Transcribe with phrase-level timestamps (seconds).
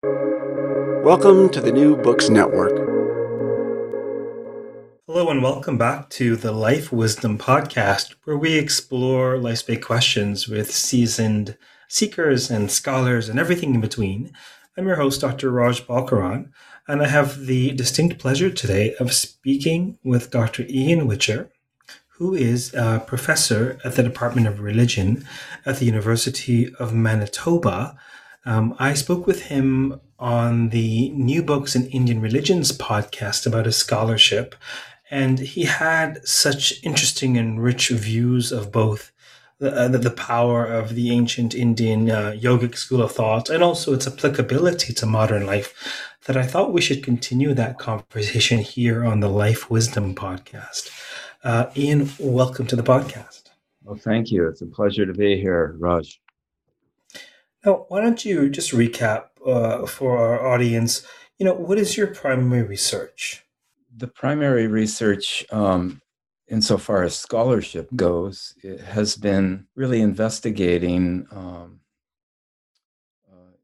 [0.00, 2.70] Welcome to the New Books Network.
[5.08, 10.46] Hello, and welcome back to the Life Wisdom Podcast, where we explore life's big questions
[10.46, 11.56] with seasoned
[11.88, 14.30] seekers and scholars and everything in between.
[14.76, 15.50] I'm your host, Dr.
[15.50, 16.52] Raj Balkaran,
[16.86, 20.64] and I have the distinct pleasure today of speaking with Dr.
[20.68, 21.50] Ian Whicher,
[22.18, 25.26] who is a professor at the Department of Religion
[25.66, 27.98] at the University of Manitoba.
[28.44, 33.76] Um, I spoke with him on the New Books in Indian Religions podcast about his
[33.76, 34.54] scholarship,
[35.10, 39.12] and he had such interesting and rich views of both
[39.58, 43.92] the, uh, the power of the ancient Indian uh, yogic school of thought and also
[43.92, 49.20] its applicability to modern life that I thought we should continue that conversation here on
[49.20, 50.90] the Life Wisdom podcast.
[51.42, 53.50] Uh, Ian, welcome to the podcast.
[53.82, 54.46] Well, thank you.
[54.48, 56.20] It's a pleasure to be here, Raj.
[57.64, 61.06] Now, why don't you just recap uh, for our audience?
[61.38, 63.44] You know, what is your primary research?
[63.96, 66.00] The primary research, um,
[66.46, 71.80] insofar as scholarship goes, has been really investigating um,
[73.30, 73.56] uh,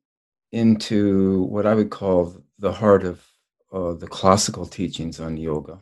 [0.51, 3.25] into what I would call the heart of
[3.73, 5.81] uh, the classical teachings on yoga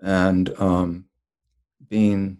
[0.00, 1.06] and um,
[1.88, 2.38] being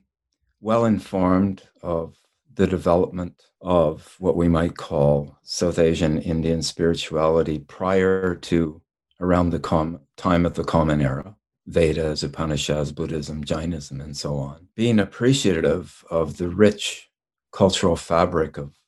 [0.61, 2.17] well informed of
[2.55, 8.81] the development of what we might call South Asian Indian spirituality prior to
[9.21, 11.37] around the com- time of the Common Era.
[11.67, 14.69] Vedas, Upanishads, Buddhism, Jainism, and so on.
[14.75, 17.09] Being appreciative of the rich
[17.53, 18.79] cultural fabric of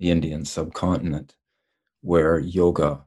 [0.00, 1.36] the Indian subcontinent,
[2.00, 3.04] where yoga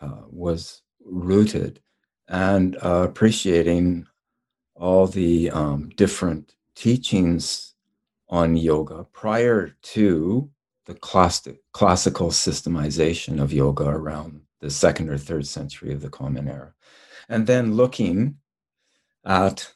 [0.00, 1.80] uh, was rooted,
[2.28, 4.06] and uh, appreciating
[4.74, 7.69] all the um, different teachings
[8.30, 10.48] on yoga prior to
[10.86, 16.48] the classic, classical systemization of yoga around the second or third century of the Common
[16.48, 16.72] Era.
[17.28, 18.36] And then looking
[19.24, 19.72] at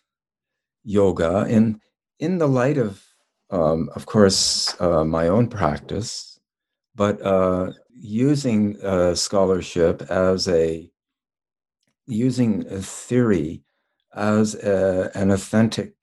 [0.85, 1.81] yoga in,
[2.19, 3.05] in the light of,
[3.51, 6.39] um, of course, uh, my own practice,
[6.95, 10.91] but uh, using uh, scholarship as a,
[12.07, 13.63] using a theory
[14.15, 15.95] as a, an authentic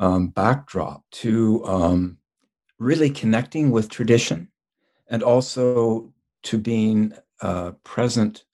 [0.00, 2.18] um, backdrop to um,
[2.78, 4.48] really connecting with tradition
[5.08, 6.12] and also
[6.42, 7.12] to being
[7.42, 8.44] uh, present,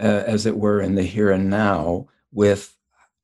[0.00, 2.76] uh, as it were, in the here and now with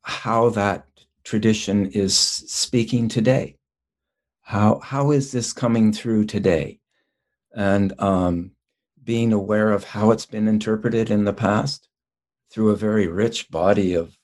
[0.03, 0.87] how that
[1.25, 3.57] tradition is speaking today.
[4.43, 6.81] How, how is this coming through today?
[7.55, 8.53] And um,
[9.03, 11.89] being aware of how it's been interpreted in the past
[12.51, 14.17] through a very rich body of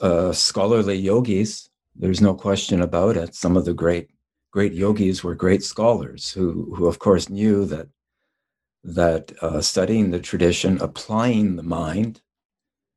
[0.00, 1.68] uh, scholarly yogis.
[1.98, 3.34] There's no question about it.
[3.34, 4.10] Some of the great
[4.52, 7.88] great yogis were great scholars who who of course knew that
[8.84, 12.20] that uh, studying the tradition, applying the mind,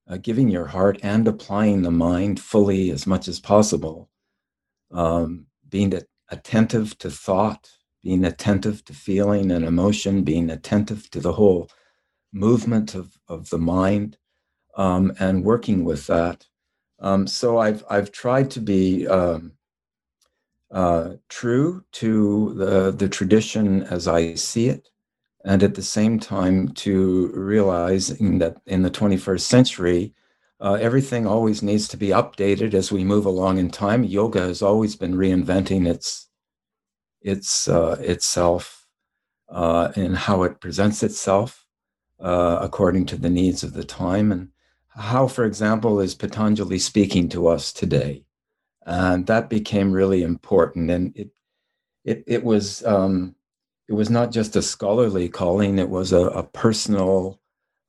[0.08, 4.10] uh, giving your heart and applying the mind fully as much as possible,
[4.92, 5.94] um, being
[6.30, 7.70] attentive to thought,
[8.04, 11.70] being attentive to feeling and emotion, being attentive to the whole
[12.31, 14.18] movement of, of the mind,
[14.76, 16.46] um, and working with that
[17.02, 19.54] um, so I've I've tried to be um,
[20.72, 24.90] uh, true to the the tradition as I see it,
[25.46, 30.14] and at the same time to realizing that in the 21st century,
[30.60, 34.04] uh, everything always needs to be updated as we move along in time.
[34.04, 36.28] Yoga has always been reinventing its
[37.22, 38.88] its uh, itself
[39.50, 41.66] uh, and how it presents itself
[42.20, 44.50] uh, according to the needs of the time and
[45.00, 48.26] how, for example, is Patanjali speaking to us today?
[48.86, 50.92] And that became really important.
[50.92, 51.30] And it
[52.04, 53.36] it it was um,
[53.88, 57.40] it was not just a scholarly calling; it was a, a personal,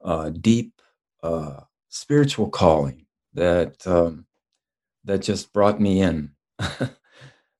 [0.04, 0.80] uh, deep
[1.22, 4.26] uh, spiritual calling that um,
[5.04, 6.32] that just brought me in.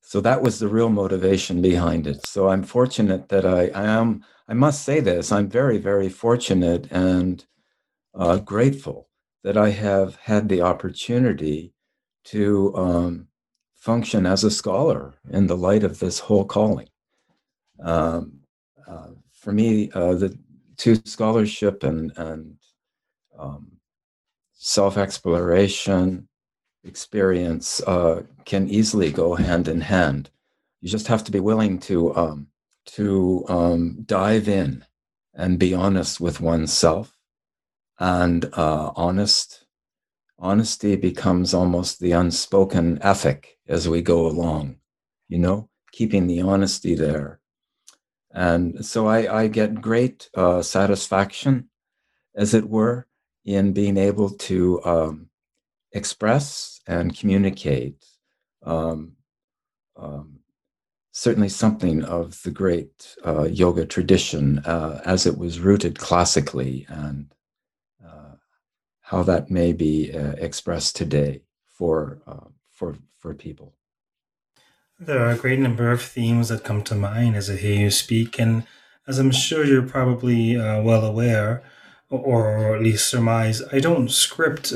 [0.03, 2.27] so that was the real motivation behind it.
[2.27, 4.25] So I'm fortunate that I, I am.
[4.49, 7.45] I must say this: I'm very, very fortunate and
[8.15, 9.10] uh, grateful
[9.43, 11.73] that I have had the opportunity
[12.25, 13.29] to um,
[13.77, 16.89] function as a scholar in the light of this whole calling.
[17.83, 18.41] Um,
[18.87, 20.39] uh, for me, uh, the
[20.77, 22.57] two scholarship and, and
[23.39, 23.73] um,
[24.53, 26.29] self exploration
[26.85, 30.31] experience uh, can easily go hand in hand.
[30.81, 32.47] You just have to be willing to um,
[32.87, 34.85] to um, dive in
[35.35, 37.17] and be honest with oneself
[38.01, 39.65] and uh, honest.
[40.43, 44.77] Honesty becomes almost the unspoken ethic as we go along
[45.31, 47.41] you know keeping the honesty there.
[48.33, 51.69] And so I, I get great uh, satisfaction,
[52.37, 53.09] as it were,
[53.45, 55.31] in being able to um,
[55.93, 58.05] express and communicate
[58.63, 59.17] um,
[59.97, 60.39] um,
[61.11, 67.35] certainly something of the great uh, yoga tradition uh, as it was rooted classically and
[69.11, 73.75] how that may be uh, expressed today for, uh, for, for people.
[74.99, 77.91] There are a great number of themes that come to mind as I hear you
[77.91, 78.65] speak, and
[79.09, 81.63] as I'm sure you're probably uh, well aware,
[82.09, 84.73] or, at least surmise, I don't script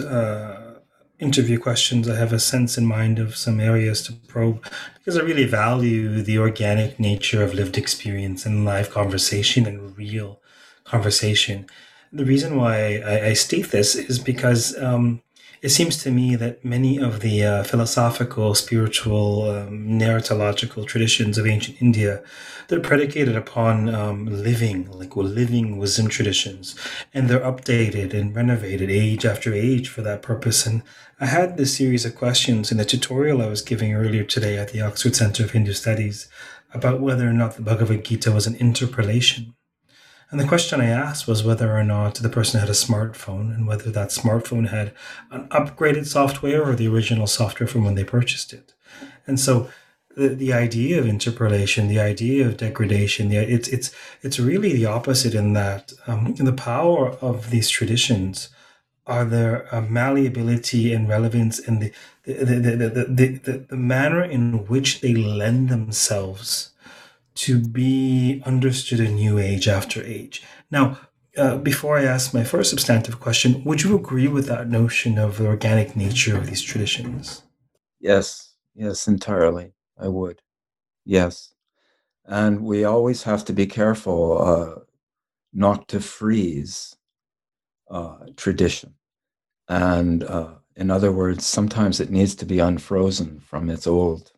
[1.20, 4.64] interview questions, I have a sense in mind of some areas to probe
[4.98, 10.40] because I really value the organic nature of lived experience and live conversation and real
[10.84, 11.66] conversation.
[12.14, 15.20] The reason why I, I state this is because um,
[15.62, 21.46] it seems to me that many of the uh, philosophical, spiritual, um, narratological traditions of
[21.46, 22.22] ancient India,
[22.68, 26.76] they're predicated upon um, living, like living wisdom traditions,
[27.12, 30.66] and they're updated and renovated age after age for that purpose.
[30.66, 30.84] And
[31.18, 34.68] I had this series of questions in the tutorial I was giving earlier today at
[34.68, 36.28] the Oxford Center of Hindu Studies
[36.72, 39.54] about whether or not the Bhagavad Gita was an interpolation.
[40.34, 43.68] And the question I asked was whether or not the person had a smartphone and
[43.68, 44.92] whether that smartphone had
[45.30, 48.74] an upgraded software or the original software from when they purchased it.
[49.28, 49.70] And so
[50.16, 53.92] the, the idea of interpolation, the idea of degradation, the, it's, it's,
[54.22, 58.48] it's really the opposite in that um, the power of these traditions
[59.06, 61.92] are their uh, malleability and relevance and the
[62.24, 66.73] the, the, the, the, the, the manner in which they lend themselves
[67.34, 70.42] to be understood in new age after age.
[70.70, 70.98] Now,
[71.36, 75.38] uh, before I ask my first substantive question, would you agree with that notion of
[75.38, 77.42] the organic nature of these traditions?
[78.00, 79.72] Yes, yes, entirely.
[79.98, 80.42] I would.
[81.04, 81.54] Yes.
[82.24, 84.80] And we always have to be careful uh,
[85.52, 86.96] not to freeze
[87.90, 88.94] uh, tradition.
[89.68, 94.32] And uh, in other words, sometimes it needs to be unfrozen from its old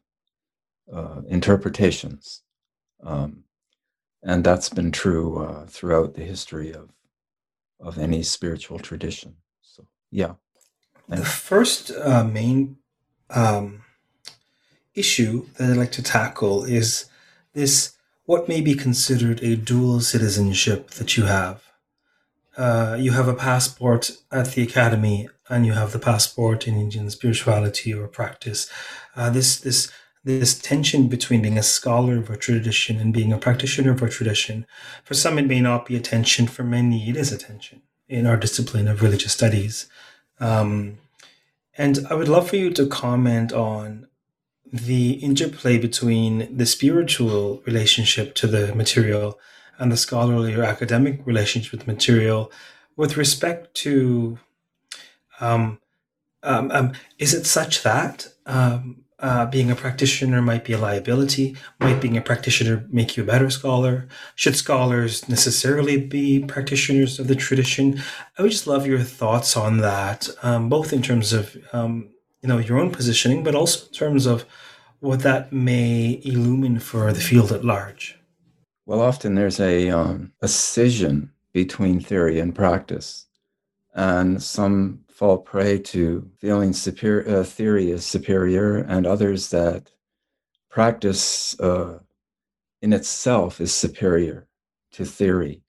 [0.92, 2.42] uh, interpretations
[3.02, 3.44] um,
[4.22, 6.90] and that's been true uh, throughout the history of
[7.78, 9.36] of any spiritual tradition.
[9.60, 10.34] So yeah.
[11.08, 11.22] Thanks.
[11.22, 12.78] The first uh, main
[13.30, 13.82] um,
[14.94, 17.06] issue that I'd like to tackle is
[17.52, 17.92] this
[18.24, 21.62] what may be considered a dual citizenship that you have.
[22.56, 27.10] Uh, you have a passport at the academy, and you have the passport in Indian
[27.10, 28.68] spirituality or practice.
[29.14, 29.92] Uh, this this
[30.26, 34.08] this tension between being a scholar of a tradition and being a practitioner of a
[34.08, 34.66] tradition.
[35.04, 36.48] For some, it may not be a tension.
[36.48, 39.88] For many, it is a tension in our discipline of religious studies.
[40.40, 40.98] Um,
[41.78, 44.08] and I would love for you to comment on
[44.72, 49.38] the interplay between the spiritual relationship to the material
[49.78, 52.50] and the scholarly or academic relationship with the material
[52.96, 54.40] with respect to
[55.38, 55.78] um,
[56.42, 61.56] um, um is it such that um, uh, being a practitioner might be a liability?
[61.80, 64.08] Might being a practitioner make you a better scholar?
[64.34, 68.02] Should scholars necessarily be practitioners of the tradition?
[68.38, 72.10] I would just love your thoughts on that, um, both in terms of um,
[72.42, 74.44] you know your own positioning, but also in terms of
[75.00, 78.18] what that may illumine for the field at large.
[78.84, 83.26] Well, often there's a um, a scission between theory and practice,
[83.94, 89.90] and some fall prey to feeling superior, uh, theory is superior, and others that
[90.68, 91.98] practice uh,
[92.82, 94.46] in itself is superior
[94.92, 95.62] to theory.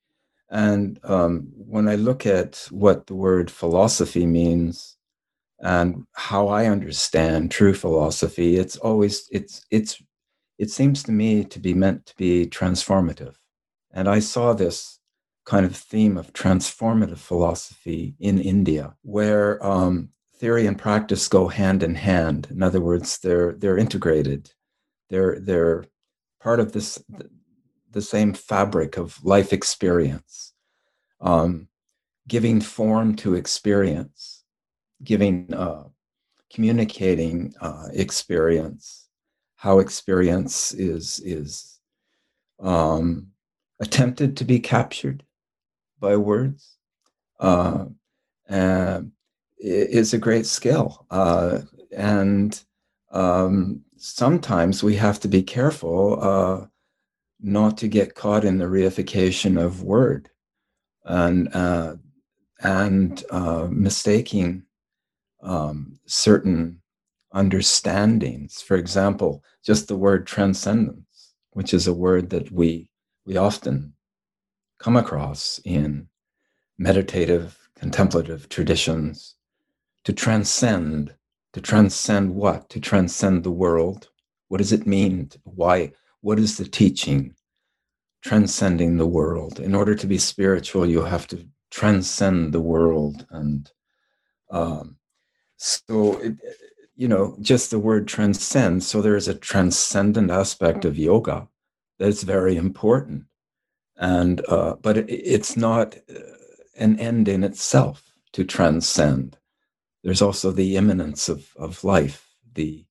[0.49, 4.97] And um, when I look at what the word philosophy means
[5.59, 10.01] and how I understand true philosophy, it's always it's it's
[10.57, 13.35] it seems to me to be meant to be transformative.
[13.93, 14.96] And I saw this
[15.47, 21.81] kind of theme of transformative philosophy in India, where um, theory and practice go hand
[21.81, 22.47] in hand.
[22.51, 24.51] In other words, they're they're integrated.
[25.09, 25.85] They're they're
[26.41, 27.01] part of this
[27.91, 30.53] the same fabric of life experience,
[31.21, 31.69] um,
[32.27, 34.43] giving form to experience,
[35.01, 35.85] giving uh,
[36.53, 39.07] communicating uh, experience,
[39.55, 41.79] how experience is is
[42.59, 43.27] um,
[43.79, 45.23] attempted to be captured
[45.99, 46.77] by words
[47.39, 47.85] uh,
[49.59, 51.05] is a great skill.
[51.09, 51.59] Uh,
[51.95, 52.63] and
[53.11, 56.65] um, sometimes we have to be careful uh,
[57.39, 60.29] not to get caught in the reification of word
[61.05, 61.95] and, uh,
[62.61, 64.63] and uh, mistaking
[65.41, 66.81] um, certain
[67.33, 68.61] understandings.
[68.61, 72.89] For example, just the word transcendence, which is a word that we
[73.25, 73.93] we often
[74.79, 76.07] come across in
[76.77, 79.35] meditative, contemplative traditions
[80.03, 81.13] to transcend.
[81.53, 82.69] To transcend what?
[82.69, 84.09] To transcend the world.
[84.47, 85.31] What does it mean?
[85.43, 85.93] Why?
[86.21, 87.35] What is the teaching?
[88.21, 89.59] Transcending the world.
[89.59, 93.25] In order to be spiritual, you have to transcend the world.
[93.31, 93.71] And
[94.51, 94.97] um,
[95.57, 96.35] so, it,
[96.95, 98.83] you know, just the word transcend.
[98.83, 101.47] So there is a transcendent aspect of yoga
[101.97, 103.25] that's very important
[103.97, 106.19] and uh, but it, it's not uh,
[106.77, 109.37] an end in itself to transcend.
[110.03, 112.85] There's also the immanence of of life the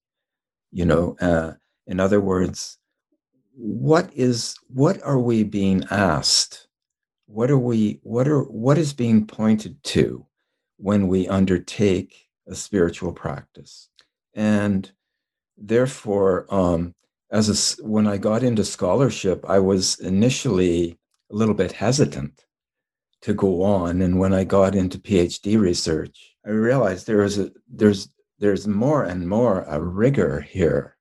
[0.73, 1.53] you know uh,
[1.87, 2.79] in other words
[3.57, 6.69] what is what are we being asked?
[7.27, 10.27] What are we what are what is being pointed to
[10.77, 13.89] when we undertake a spiritual practice?
[14.35, 14.91] And
[15.57, 16.95] therefore um,
[17.31, 20.99] as a, when I got into scholarship, I was initially
[21.31, 22.45] a little bit hesitant
[23.23, 27.51] to go on, and when I got into PhD research, I realized there is a
[27.69, 30.97] there's there's more and more a rigor here,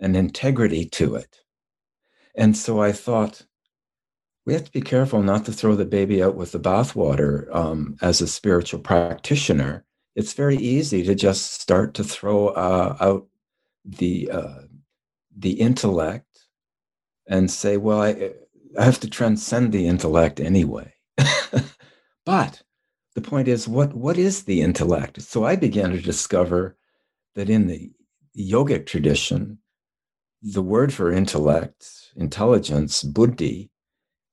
[0.00, 1.42] an integrity to it,
[2.34, 3.44] and so I thought
[4.46, 7.54] we have to be careful not to throw the baby out with the bathwater.
[7.54, 9.84] Um, as a spiritual practitioner,
[10.16, 13.28] it's very easy to just start to throw uh, out
[13.84, 14.62] the uh,
[15.38, 16.46] the intellect
[17.28, 18.32] and say, well, I,
[18.78, 20.92] I have to transcend the intellect anyway.
[22.24, 22.62] but
[23.14, 25.22] the point is, what, what is the intellect?
[25.22, 26.76] So I began to discover
[27.34, 27.90] that in the
[28.36, 29.58] yogic tradition,
[30.42, 33.70] the word for intellect, intelligence, buddhi,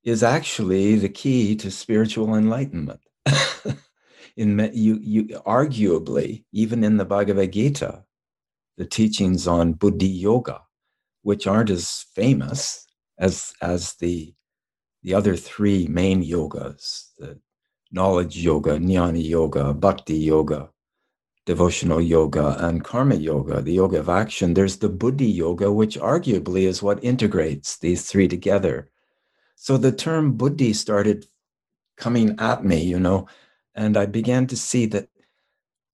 [0.04, 3.00] is actually the key to spiritual enlightenment.
[4.38, 8.04] in you, you arguably, even in the Bhagavad Gita,
[8.78, 10.62] the teachings on buddhi yoga,
[11.26, 14.34] which aren't as famous as as the
[15.04, 17.40] the other three main yogas the
[17.92, 20.70] knowledge yoga jnana yoga bhakti yoga
[21.46, 24.54] devotional yoga and karma yoga the yoga of action.
[24.54, 28.90] There's the buddhi yoga which arguably is what integrates these three together.
[29.56, 31.28] So the term buddhi started
[31.98, 33.28] coming at me you know
[33.74, 35.08] and i began to see that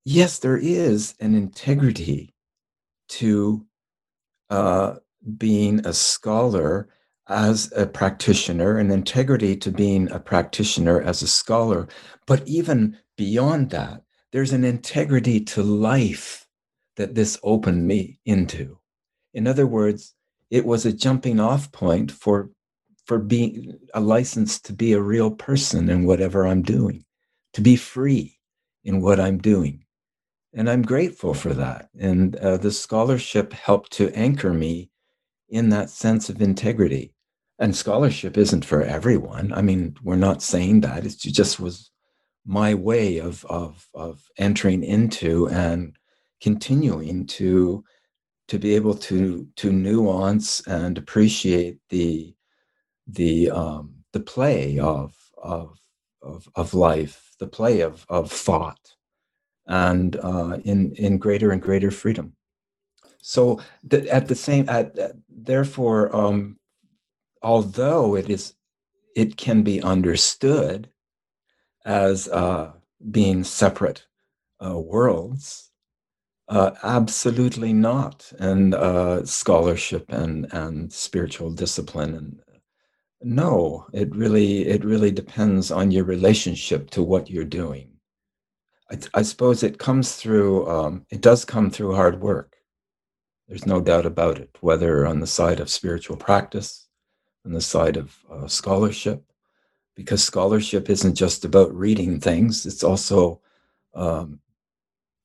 [0.04, 2.34] yes there is an integrity
[3.08, 3.66] to
[4.50, 4.96] uh,
[5.38, 6.90] being a scholar
[7.28, 11.88] as a practitioner, an integrity to being a practitioner as a scholar.
[12.28, 14.02] But even beyond that,
[14.32, 16.48] there's an integrity to life
[16.98, 18.80] that this opened me into.
[19.34, 20.14] In other words,
[20.50, 22.50] it was a jumping off point for
[23.06, 27.04] for being a license to be a real person in whatever I'm doing,
[27.54, 28.38] to be free
[28.84, 29.86] in what I'm doing.
[30.54, 31.90] And I'm grateful for that.
[32.00, 34.92] And uh, the scholarship helped to anchor me
[35.52, 37.14] in that sense of integrity.
[37.60, 39.54] And scholarship isn't for everyone.
[39.54, 41.06] I mean, we're not saying that.
[41.06, 41.92] It just was
[42.46, 45.96] my way of of of entering into and
[46.42, 47.84] continuing to
[48.48, 52.34] to be able to to nuance and appreciate the
[53.08, 55.80] the um, the play of of
[56.22, 58.96] of of life, the play of of thought,
[59.68, 62.36] and uh, in in greater and greater freedom.
[63.22, 64.98] So the, at the same, at,
[65.30, 66.58] therefore, um,
[67.42, 68.54] although it is,
[69.16, 70.90] it can be understood
[71.86, 72.72] as uh,
[73.12, 74.06] being separate
[74.64, 75.70] uh, worlds.
[76.50, 82.42] Uh, absolutely not, and uh, scholarship and and spiritual discipline and
[83.24, 87.90] no, it really it really depends on your relationship to what you're doing.
[88.92, 90.68] I, I suppose it comes through.
[90.70, 92.58] Um, it does come through hard work
[93.52, 96.88] there's no doubt about it, whether on the side of spiritual practice,
[97.46, 99.26] on the side of uh, scholarship,
[99.94, 103.42] because scholarship isn't just about reading things, it's also
[103.94, 104.40] um,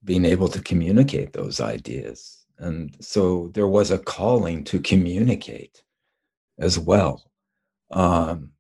[0.03, 2.45] being able to communicate those ideas.
[2.59, 5.85] And so there was a calling to communicate
[6.59, 7.31] as well.
[7.93, 8.51] Um,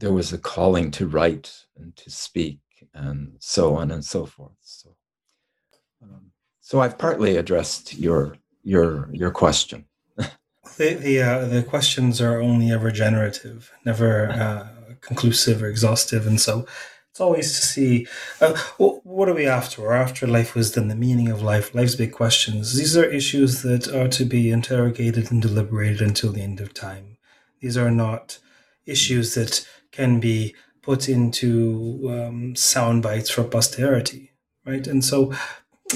[0.00, 2.60] there was a calling to write and to speak
[2.92, 4.58] and so on and so forth.
[4.60, 4.94] So,
[6.02, 6.26] um,
[6.60, 9.86] so I've partly addressed your your your question.
[10.16, 16.40] the the, uh, the questions are only ever generative, never uh, conclusive or exhaustive, and
[16.40, 16.66] so
[17.10, 18.06] it's always to see
[18.40, 19.92] uh, what are we after?
[19.92, 22.74] After life wisdom, the meaning of life, life's big questions.
[22.74, 27.18] These are issues that are to be interrogated and deliberated until the end of time.
[27.60, 28.38] These are not
[28.86, 34.32] issues that can be put into um, sound bites for posterity,
[34.64, 34.86] right?
[34.86, 35.34] And so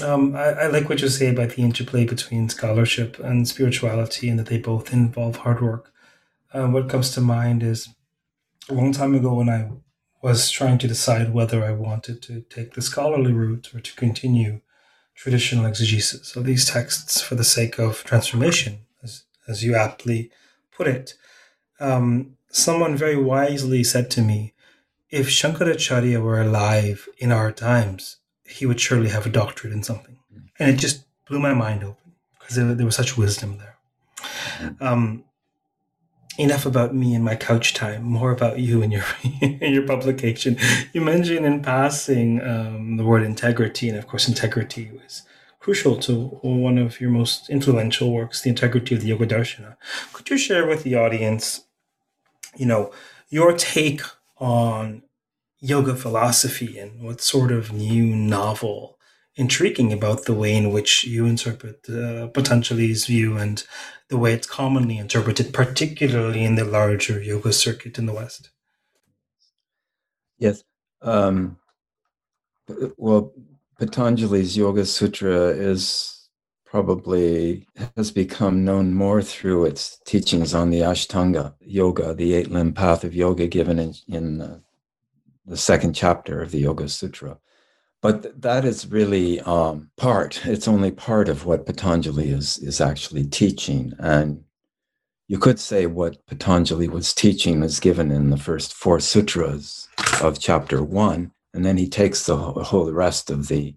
[0.03, 4.39] um, I, I, like what you say about the interplay between scholarship and spirituality and
[4.39, 5.91] that they both involve hard work.
[6.53, 7.89] Um, what comes to mind is
[8.69, 9.69] a long time ago when I
[10.21, 14.61] was trying to decide whether I wanted to take the scholarly route or to continue
[15.15, 20.31] traditional exegesis of these texts for the sake of transformation, as, as you aptly
[20.71, 21.15] put it.
[21.79, 24.53] Um, someone very wisely said to me,
[25.09, 30.17] if Shankaracharya were alive in our times, he would surely have a doctorate in something.
[30.59, 33.77] And it just blew my mind open because there, there was such wisdom there.
[34.79, 35.25] Um,
[36.39, 38.03] enough about me and my couch time.
[38.03, 39.03] More about you and your
[39.41, 40.57] in your publication.
[40.93, 45.23] You mentioned in passing um, the word integrity, and of course, integrity was
[45.59, 49.75] crucial to one of your most influential works, the integrity of the Yoga Darshana.
[50.13, 51.65] Could you share with the audience,
[52.55, 52.91] you know,
[53.29, 54.01] your take
[54.37, 55.03] on
[55.59, 58.97] yoga philosophy and what sort of new novel
[59.35, 63.63] intriguing about the way in which you interpret uh, Patanjali's view and
[64.09, 68.49] the way it's commonly interpreted, particularly in the larger yoga circuit in the West.
[70.39, 70.63] Yes.
[71.01, 71.57] Um,
[72.97, 73.33] well,
[73.79, 76.29] Patanjali's Yoga Sutra is
[76.65, 82.73] probably has become known more through its teachings on the Ashtanga yoga, the eight limb
[82.73, 84.59] path of yoga given in, in uh,
[85.47, 87.37] the second chapter of the Yoga Sutra.
[88.01, 93.25] But that is really um, part, it's only part of what Patanjali is, is actually
[93.25, 93.93] teaching.
[93.97, 94.43] And
[95.27, 99.87] you could say what Patanjali was teaching is given in the first four sutras
[100.21, 101.31] of chapter one.
[101.53, 103.75] And then he takes the whole rest of the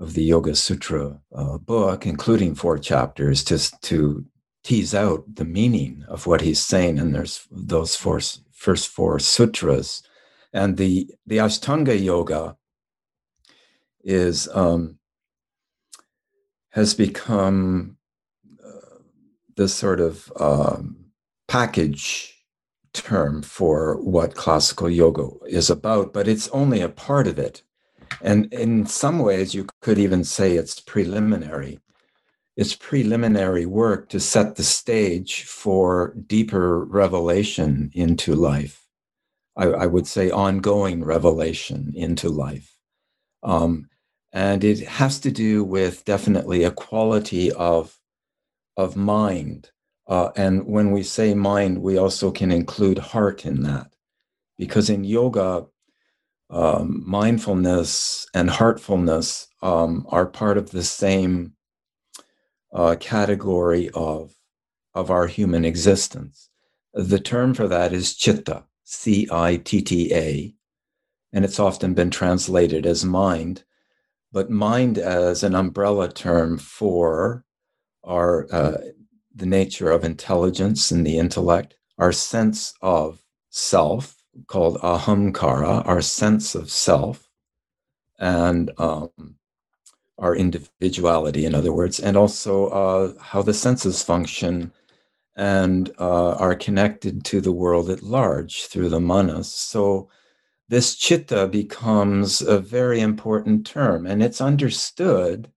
[0.00, 4.24] of the Yoga Sutra uh, book, including four chapters, to, to
[4.64, 6.98] tease out the meaning of what he's saying.
[6.98, 8.18] And there's those four,
[8.50, 10.02] first four sutras.
[10.52, 12.56] And the, the Ashtanga Yoga
[14.04, 14.98] is um,
[16.70, 17.96] has become
[18.64, 18.98] uh,
[19.56, 20.96] this sort of um,
[21.48, 22.34] package
[22.92, 27.62] term for what classical yoga is about, but it's only a part of it.
[28.20, 31.80] And in some ways, you could even say it's preliminary.
[32.56, 38.81] It's preliminary work to set the stage for deeper revelation into life.
[39.56, 42.76] I, I would say ongoing revelation into life.
[43.42, 43.88] Um,
[44.32, 47.98] and it has to do with definitely a quality of
[48.76, 49.70] of mind.
[50.08, 53.92] Uh, and when we say mind we also can include heart in that.
[54.56, 55.66] Because in yoga
[56.50, 61.54] um, mindfulness and heartfulness um, are part of the same
[62.72, 64.34] uh, category of
[64.94, 66.50] of our human existence.
[66.94, 70.54] The term for that is chitta c-i-t-t-a
[71.32, 73.64] and it's often been translated as mind
[74.32, 77.44] but mind as an umbrella term for
[78.04, 78.78] our uh,
[79.34, 86.54] the nature of intelligence and the intellect, our sense of self, called ahamkara, our sense
[86.54, 87.28] of self,
[88.18, 89.10] and um,
[90.18, 94.72] our individuality, in other words, and also uh, how the senses function
[95.36, 99.52] and uh, are connected to the world at large through the manas.
[99.52, 100.08] So
[100.68, 105.50] this chitta becomes a very important term and it's understood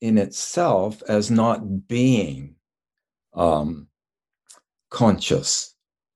[0.00, 2.56] in itself as not being
[3.34, 3.88] um,
[4.90, 5.74] conscious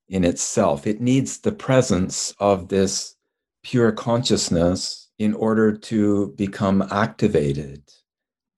[0.09, 0.87] in itself.
[0.87, 3.17] It needs the presence of this
[3.63, 7.83] pure consciousness in order to become activated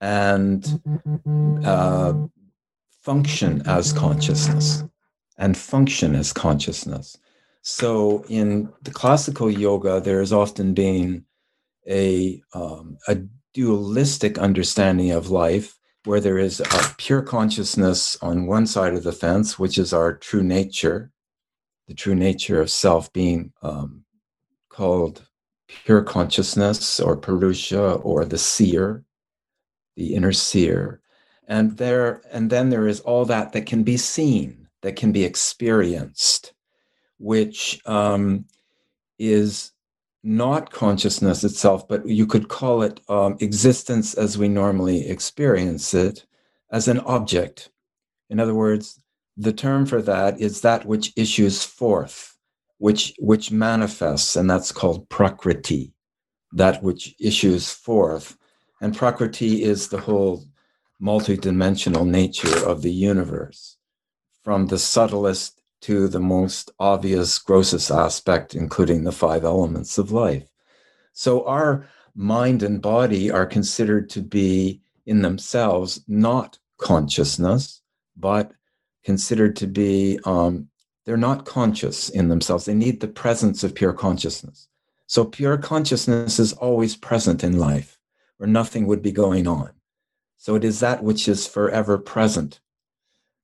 [0.01, 0.81] and
[1.63, 2.13] uh,
[3.07, 4.83] function as consciousness
[5.37, 7.17] and function as consciousness.
[7.61, 11.23] So in the classical yoga, there has often been
[11.87, 13.19] a, um, a
[13.53, 19.13] dualistic understanding of life where there is a pure consciousness on one side of the
[19.13, 21.09] fence, which is our true nature,
[21.87, 24.03] the true nature of self being um,
[24.67, 25.21] called
[25.69, 29.05] pure consciousness or Purusha or the seer,
[29.95, 30.99] the inner seer.
[31.47, 35.23] And there, and then there is all that that can be seen, that can be
[35.23, 36.53] experienced
[37.19, 38.45] which um,
[39.19, 39.71] is
[40.23, 46.25] not consciousness itself, but you could call it um, existence as we normally experience it
[46.71, 47.69] as an object.
[48.29, 48.99] In other words,
[49.37, 52.35] the term for that is that which issues forth,
[52.79, 55.93] which which manifests, and that's called prakriti,
[56.53, 58.37] that which issues forth.
[58.81, 60.43] And prakriti is the whole
[61.01, 63.77] multidimensional nature of the universe,
[64.43, 70.47] from the subtlest to the most obvious, grossest aspect, including the five elements of life.
[71.13, 77.81] So our mind and body are considered to be in themselves not consciousness,
[78.15, 78.51] but
[79.03, 80.67] considered to be um,
[81.05, 82.65] They're not conscious in themselves.
[82.65, 84.67] They need the presence of pure consciousness.
[85.05, 87.97] So pure consciousness is always present in life,
[88.39, 89.76] or nothing would be going on.
[90.37, 92.59] So it is that which is forever present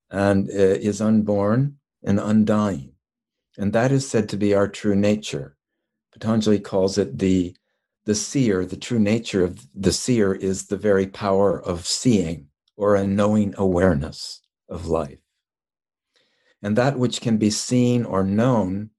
[0.09, 2.93] and uh, is unborn and undying.
[3.57, 5.57] And that is said to be our true nature.
[6.11, 7.55] Patanjali calls it the,
[8.05, 12.95] the seer, the true nature of the seer is the very power of seeing or
[12.95, 15.19] a knowing awareness of life.
[16.61, 18.91] And that which can be seen or known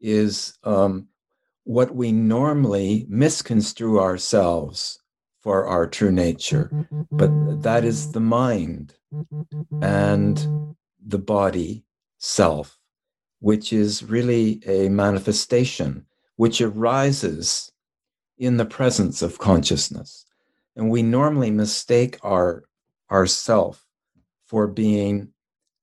[0.00, 1.08] is um,
[1.64, 5.00] what we normally misconstrue ourselves
[5.48, 6.70] for our true nature.
[7.10, 8.92] But that is the mind
[9.80, 11.86] and the body
[12.18, 12.78] self,
[13.40, 16.04] which is really a manifestation
[16.36, 17.72] which arises
[18.36, 20.26] in the presence of consciousness.
[20.76, 22.64] And we normally mistake our
[23.08, 23.86] our self
[24.44, 25.28] for being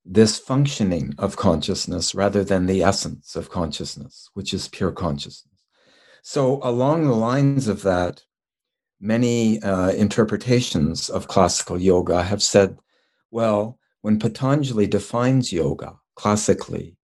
[0.05, 5.59] this functioning of consciousness rather than the essence of consciousness, which is pure consciousness.
[6.21, 8.25] So, along the lines of that,
[8.99, 12.77] many uh, interpretations of classical yoga have said,
[13.31, 16.95] well, when Patanjali defines yoga classically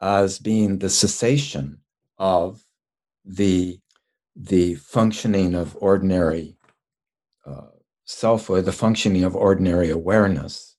[0.00, 1.78] as being the cessation
[2.18, 2.64] of
[3.24, 3.78] the,
[4.34, 6.56] the functioning of ordinary
[7.46, 7.68] uh,
[8.04, 10.76] self or the functioning of ordinary awareness,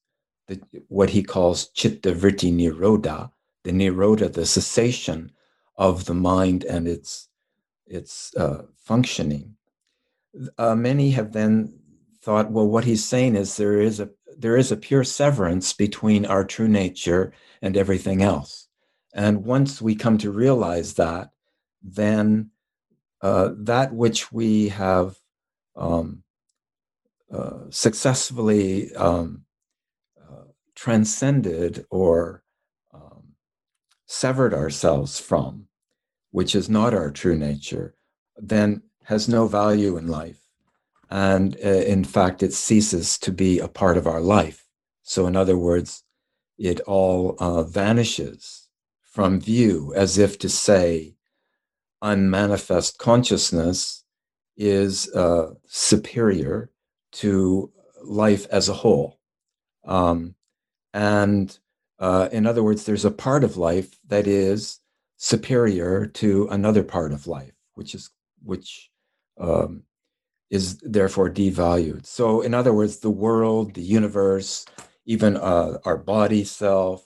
[0.48, 3.32] the, what he calls chitta vritti nirodha,
[3.64, 5.32] the nirodha, the cessation
[5.78, 7.30] of the mind and its
[7.88, 9.51] its uh, functioning.
[10.58, 11.78] Uh, many have then
[12.22, 16.26] thought, well, what he's saying is there is a there is a pure severance between
[16.26, 18.67] our true nature and everything else.
[19.13, 21.30] And once we come to realize that,
[21.84, 22.50] then
[23.22, 25.17] uh, that which we have
[25.76, 26.24] um,
[27.32, 29.44] uh, successfully um,
[30.20, 32.44] uh, transcended or
[32.94, 33.34] um,
[34.06, 35.67] severed ourselves from,
[36.32, 37.96] which is not our true nature,
[38.38, 40.40] then has no value in life.
[41.10, 44.66] And uh, in fact, it ceases to be a part of our life.
[45.04, 46.04] So, in other words,
[46.58, 48.70] it all uh, vanishes
[49.02, 51.16] from view as if to say,
[52.02, 54.04] unmanifest consciousness
[54.56, 56.72] is uh, superior
[57.12, 57.72] to
[58.04, 59.20] life as a whole.
[59.86, 60.36] Um,
[60.94, 61.58] and
[62.00, 64.80] uh, in other words, there's a part of life that is
[65.18, 68.10] superior to another part of life, which is
[68.44, 68.91] which
[69.39, 69.84] um,
[70.50, 72.06] is therefore devalued.
[72.06, 74.65] So, in other words, the world, the universe,
[75.06, 77.06] even uh, our body self,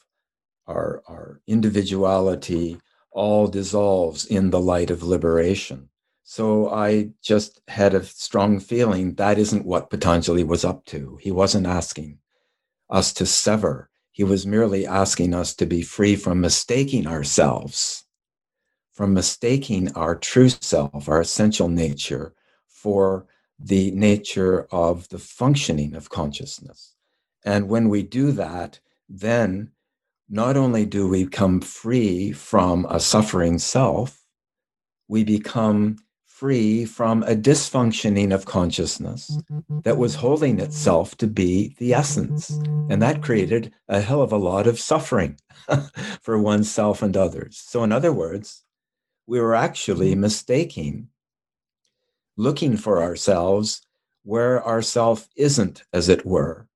[0.68, 2.78] our our individuality,
[3.12, 5.90] all dissolves in the light of liberation.
[6.28, 11.20] So I just had a strong feeling that isn't what Patanjali was up to.
[11.22, 12.18] He wasn't asking
[12.90, 13.90] us to sever.
[14.12, 18.05] He was merely asking us to be free from mistaking ourselves,
[18.96, 22.34] from mistaking our true self, our essential nature,
[22.68, 23.28] for
[23.60, 26.96] the nature of the functioning of consciousness.
[27.44, 29.72] And when we do that, then
[30.30, 34.24] not only do we come free from a suffering self,
[35.08, 39.40] we become free from a dysfunctioning of consciousness
[39.84, 42.50] that was holding itself to be the essence.
[42.90, 45.38] And that created a hell of a lot of suffering
[46.22, 47.64] for oneself and others.
[47.66, 48.65] So, in other words,
[49.28, 51.10] we were actually mistaking
[52.38, 53.82] looking for ourselves
[54.24, 56.68] where ourself isn't, as it were.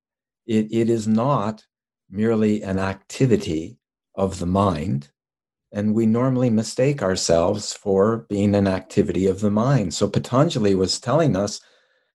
[0.46, 1.64] It, it is not
[2.08, 3.78] merely an activity
[4.14, 5.10] of the mind
[5.72, 9.94] and we normally mistake ourselves for being an activity of the mind.
[9.94, 11.60] So Patanjali was telling us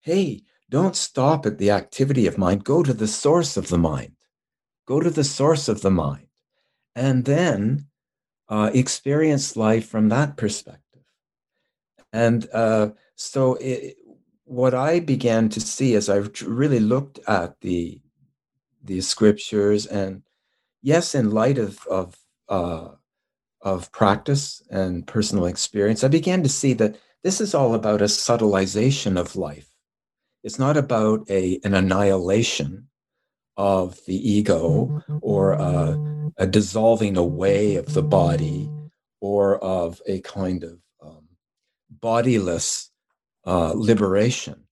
[0.02, 4.12] hey, don't stop at the activity of mind, go to the source of the mind.
[4.86, 6.28] Go to the source of the mind.
[6.96, 7.88] And then
[8.50, 11.04] uh, experience life from that perspective.
[12.14, 13.98] And uh, so, it,
[14.46, 18.00] what I began to see as I really looked at the
[18.84, 20.22] the scriptures, and
[20.82, 22.16] yes, in light of of
[22.48, 22.90] uh,
[23.62, 28.06] of practice and personal experience, I began to see that this is all about a
[28.06, 29.68] subtleization of life.
[30.44, 32.88] It's not about a, an annihilation
[33.58, 38.70] of the ego or a, a dissolving away of the body
[39.22, 41.28] or of a kind of um,
[41.90, 42.92] bodiless
[43.46, 44.64] uh, liberation,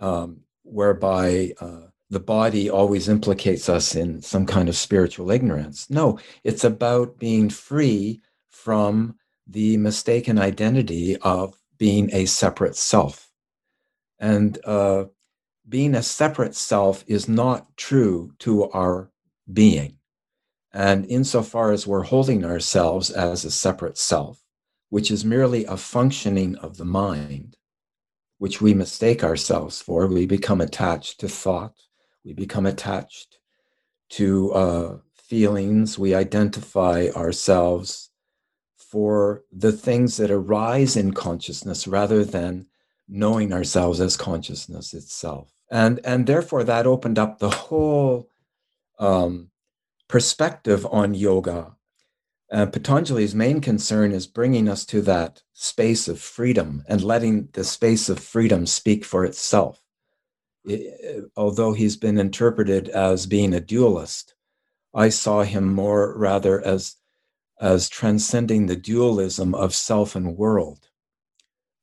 [0.00, 5.88] um, whereby uh, the body always implicates us in some kind of spiritual ignorance.
[5.90, 9.16] No, it's about being free from
[9.46, 13.28] the mistaken identity of being a separate self.
[14.18, 15.06] And uh,
[15.68, 19.10] being a separate self is not true to our
[19.52, 19.98] being.
[20.72, 24.42] And insofar as we're holding ourselves as a separate self,
[24.88, 27.56] which is merely a functioning of the mind,
[28.38, 31.74] which we mistake ourselves for, we become attached to thought,
[32.24, 33.38] we become attached
[34.10, 38.10] to uh, feelings, we identify ourselves
[38.76, 42.66] for the things that arise in consciousness rather than
[43.08, 45.52] knowing ourselves as consciousness itself.
[45.70, 48.28] And, and therefore, that opened up the whole
[48.98, 49.50] um,
[50.08, 51.76] perspective on yoga.
[52.52, 57.64] Uh, Patanjali's main concern is bringing us to that space of freedom and letting the
[57.64, 59.82] space of freedom speak for itself.
[60.64, 64.34] It, although he's been interpreted as being a dualist,
[64.94, 66.96] I saw him more rather as,
[67.58, 70.88] as transcending the dualism of self and world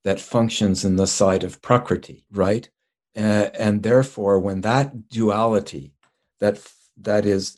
[0.04, 2.70] that functions in the side of Prakriti, right?
[3.16, 5.94] Uh, and therefore, when that duality,
[6.40, 6.66] that
[6.98, 7.58] that is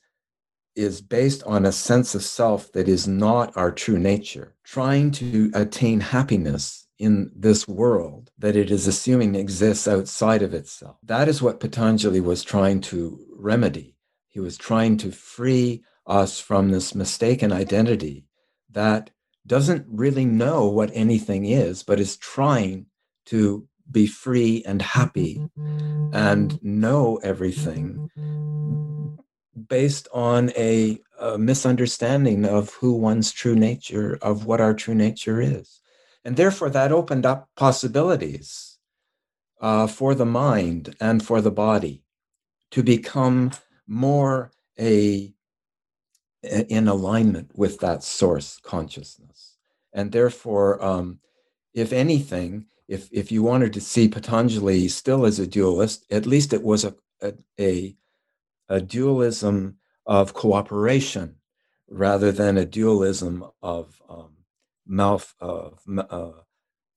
[0.76, 5.52] is based on a sense of self that is not our true nature, trying to
[5.54, 10.98] attain happiness in this world that it is assuming exists outside of itself.
[11.04, 13.96] That is what Patanjali was trying to remedy.
[14.28, 18.26] He was trying to free us from this mistaken identity
[18.70, 19.10] that
[19.46, 22.86] doesn't really know what anything is, but is trying
[23.26, 25.46] to be free and happy
[26.14, 28.10] and know everything
[29.68, 35.42] based on a, a, misunderstanding of who one's true nature, of what our true nature
[35.42, 35.82] is.
[36.24, 38.78] And therefore, that opened up possibilities
[39.60, 42.04] uh, for the mind and for the body
[42.72, 43.52] to become
[43.88, 45.34] more a
[46.44, 49.58] in alignment with that source consciousness.
[49.94, 51.20] And therefore, um,
[51.74, 56.54] if anything, if, if you wanted to see Patanjali still as a dualist, at least
[56.54, 57.96] it was a, a, a,
[58.70, 61.36] a dualism of cooperation
[61.90, 64.38] rather than a dualism of um,
[64.88, 66.32] mouth of, uh,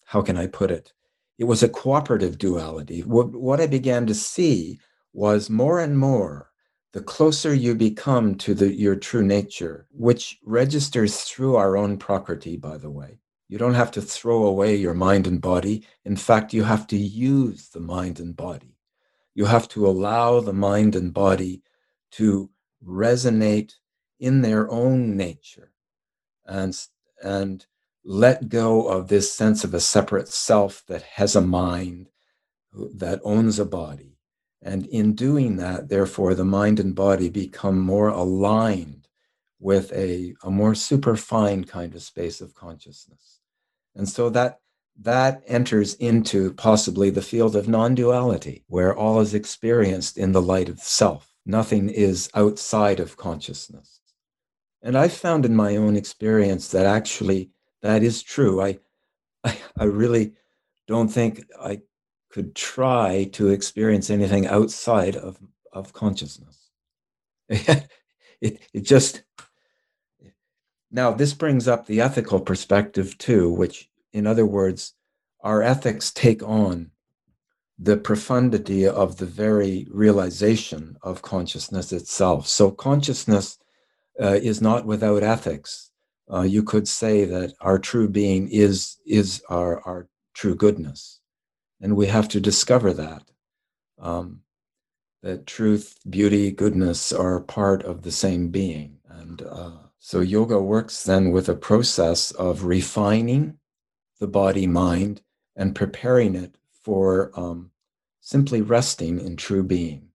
[0.06, 0.92] how can I put it?
[1.36, 3.00] It was a cooperative duality.
[3.00, 4.78] What, what I began to see
[5.12, 6.50] was more and more
[6.94, 12.56] the closer you become to the, your true nature, which registers through our own prakriti,
[12.56, 13.18] by the way.
[13.48, 15.84] You don't have to throw away your mind and body.
[16.04, 18.78] In fact, you have to use the mind and body.
[19.34, 21.62] You have to allow the mind and body
[22.12, 22.48] to
[22.86, 23.72] resonate
[24.20, 25.72] in their own nature
[26.46, 26.78] and,
[27.20, 27.66] and
[28.04, 32.08] let go of this sense of a separate self that has a mind,
[32.72, 34.13] that owns a body
[34.64, 39.06] and in doing that, therefore, the mind and body become more aligned
[39.60, 43.40] with a, a more superfine kind of space of consciousness.
[43.94, 44.60] And so that
[45.00, 50.68] that enters into possibly the field of non-duality, where all is experienced in the light
[50.68, 51.34] of self.
[51.44, 54.00] Nothing is outside of consciousness.
[54.82, 57.50] And I've found in my own experience that actually
[57.82, 58.62] that is true.
[58.62, 58.78] I,
[59.42, 60.32] I, I really
[60.86, 61.80] don't think I
[62.34, 65.38] could try to experience anything outside of,
[65.72, 66.68] of consciousness.
[67.48, 67.88] it,
[68.40, 69.22] it just,
[70.90, 74.94] now this brings up the ethical perspective too, which, in other words,
[75.42, 76.90] our ethics take on
[77.78, 82.48] the profundity of the very realization of consciousness itself.
[82.48, 83.58] So, consciousness
[84.20, 85.92] uh, is not without ethics.
[86.28, 91.20] Uh, you could say that our true being is, is our, our true goodness
[91.80, 93.22] and we have to discover that
[93.98, 94.40] um,
[95.22, 98.98] that truth beauty goodness are part of the same being.
[99.08, 103.58] And uh, so yoga works then with a process of refining
[104.20, 105.22] the body mind
[105.56, 107.70] and preparing it for um,
[108.20, 110.08] simply resting in true being.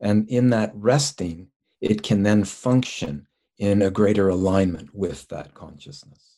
[0.00, 1.48] And in that resting
[1.80, 3.26] it can then function
[3.58, 6.35] in a greater alignment with that consciousness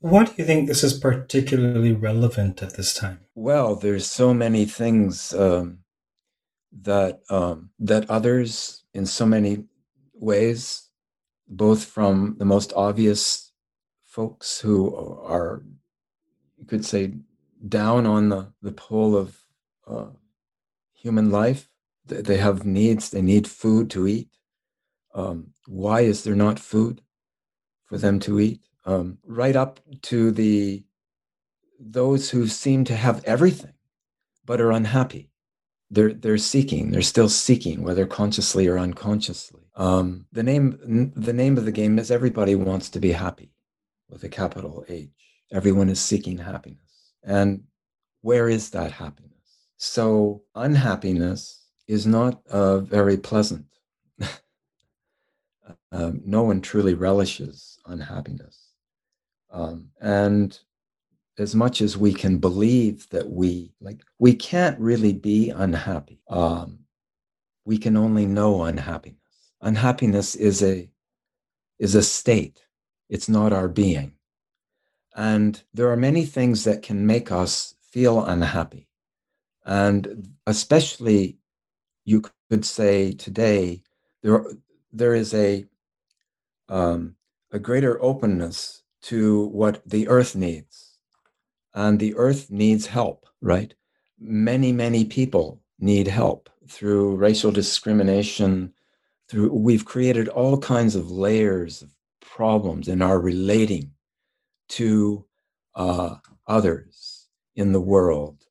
[0.00, 3.20] why do you think this is particularly relevant at this time?
[3.34, 5.80] Well, there's so many things um,
[6.72, 9.64] that um, that others, in so many
[10.14, 10.88] ways,
[11.46, 13.52] both from the most obvious
[14.02, 15.62] folks who are,
[16.56, 17.14] you could say,
[17.68, 19.38] down on the the pole of
[19.86, 20.06] uh,
[20.94, 21.68] human life.
[22.06, 23.10] They have needs.
[23.10, 24.30] They need food to eat.
[25.14, 27.02] Um, why is there not food
[27.84, 28.62] for them to eat?
[28.84, 30.84] Um, right up to the
[31.78, 33.72] those who seem to have everything
[34.44, 35.30] but are unhappy.
[35.90, 36.90] They're they're seeking.
[36.90, 39.62] They're still seeking, whether consciously or unconsciously.
[39.76, 43.52] Um, the name the name of the game is everybody wants to be happy,
[44.08, 45.08] with a capital H.
[45.52, 47.64] Everyone is seeking happiness, and
[48.22, 49.30] where is that happiness?
[49.78, 53.66] So unhappiness is not uh, very pleasant.
[55.92, 58.59] Um, no one truly relishes unhappiness.
[59.50, 60.58] Um, and
[61.38, 66.20] as much as we can believe that we like, we can't really be unhappy.
[66.28, 66.80] Um,
[67.64, 69.18] we can only know unhappiness.
[69.60, 70.88] Unhappiness is a
[71.78, 72.62] is a state.
[73.08, 74.12] It's not our being.
[75.16, 78.88] And there are many things that can make us feel unhappy.
[79.64, 81.38] And especially,
[82.04, 83.82] you could say today,
[84.22, 84.44] there,
[84.92, 85.66] there is a,
[86.68, 87.16] um,
[87.50, 90.98] a greater openness to what the earth needs.
[91.74, 93.74] And the earth needs help, right?
[94.18, 98.72] Many, many people need help through racial discrimination,
[99.28, 103.92] through we've created all kinds of layers of problems in our relating
[104.68, 105.24] to
[105.74, 108.44] uh, others in the world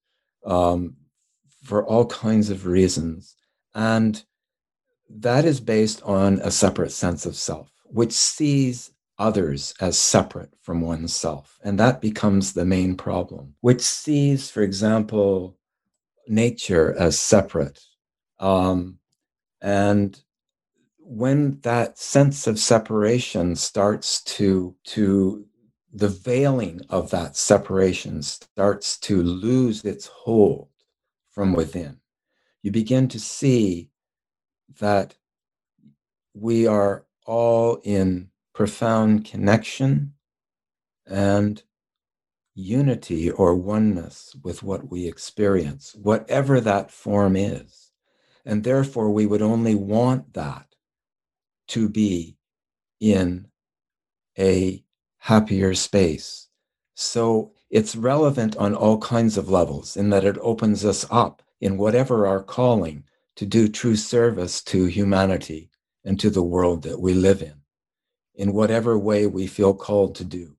[0.46, 0.96] um,
[1.64, 3.36] for all kinds of reasons.
[3.74, 4.24] And
[5.10, 10.82] that is based on a separate sense of self, which sees others as separate from
[10.82, 11.60] oneself.
[11.64, 15.58] And that becomes the main problem, which sees, for example,
[16.28, 17.80] nature as separate.
[18.40, 18.98] Um,
[19.62, 20.20] and
[21.00, 25.46] when that sense of separation starts to, to
[25.92, 30.70] the veiling of that separation starts to lose its hold
[31.32, 31.98] from within.
[32.62, 33.90] You begin to see
[34.80, 35.16] that
[36.34, 38.29] we are all in
[38.60, 40.14] profound connection
[41.08, 41.64] and
[42.56, 47.94] unity or oneness with what we experience, whatever that form is.
[48.44, 50.76] And therefore, we would only want that
[51.70, 52.36] to be
[53.00, 53.48] in
[54.38, 54.84] a
[55.20, 56.50] happier space.
[56.96, 61.78] So it's relevant on all kinds of levels in that it opens us up in
[61.78, 63.06] whatever our calling
[63.38, 65.70] to do true service to humanity
[66.04, 67.59] and to the world that we live in,
[68.40, 70.56] in whatever way we feel called to do.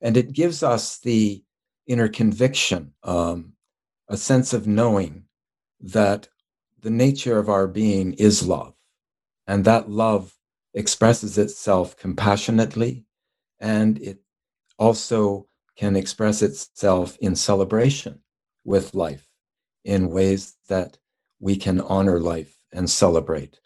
[0.00, 1.44] And it gives us the
[1.86, 3.52] inner conviction, um,
[4.08, 5.24] a sense of knowing
[5.80, 6.28] that
[6.80, 8.74] the nature of our being is love.
[9.46, 10.34] And that love
[10.74, 13.06] expresses itself compassionately
[13.60, 14.18] and it
[14.76, 15.46] also
[15.76, 18.18] can express itself in celebration
[18.64, 19.28] with life
[19.84, 20.98] in ways that
[21.38, 23.60] we can honor life and celebrate.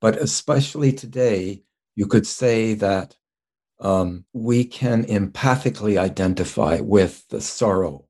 [0.00, 1.64] But especially today,
[1.96, 3.16] you could say that
[3.80, 8.06] um, we can empathically identify with the sorrow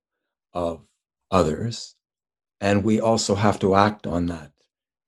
[0.53, 0.87] of
[1.31, 1.97] others.
[2.61, 4.53] And we also have to act on that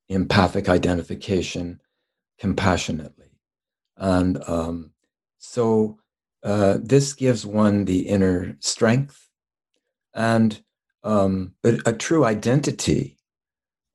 [0.09, 1.81] empathic identification
[2.39, 3.31] compassionately.
[3.97, 4.91] And um,
[5.39, 5.99] so
[6.43, 9.29] uh, this gives one the inner strength
[10.15, 10.63] and
[11.03, 13.17] um, a, a, true identity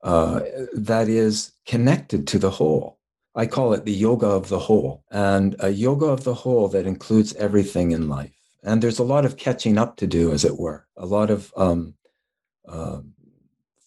[0.02, 0.42] uh,
[0.74, 3.01] that is connected to the whole.
[3.34, 6.86] I call it the yoga of the whole, and a yoga of the whole that
[6.86, 8.36] includes everything in life.
[8.64, 11.54] And there's a lot of catching up to do, as it were, a lot of
[11.56, 11.96] um,
[12.68, 13.02] uh,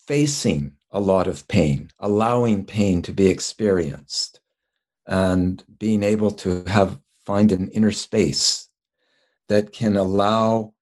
[0.07, 4.41] facing a lot of pain, allowing pain to be experienced,
[5.07, 8.69] and being able to have find an inner space
[9.49, 10.73] that can allow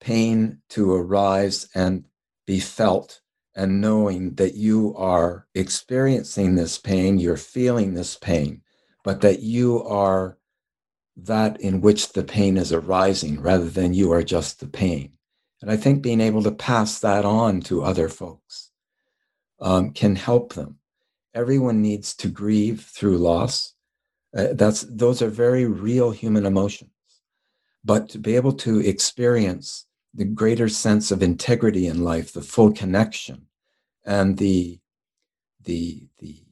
[0.00, 2.06] pain to arise and
[2.46, 3.20] be felt
[3.54, 8.62] and knowing that you are experiencing this pain, you're feeling this pain,
[9.04, 10.38] but that you are
[11.16, 15.12] that in which the pain is arising rather than you are just the pain.
[15.60, 18.70] And I think being able to pass that on to other folks
[19.60, 20.78] um, can help them.
[21.34, 23.74] Everyone needs to grieve through loss.
[24.36, 26.90] Uh, that's those are very real human emotions.
[27.84, 32.72] But to be able to experience the greater sense of integrity in life, the full
[32.72, 33.46] connection,
[34.04, 34.80] and the
[35.62, 36.44] the the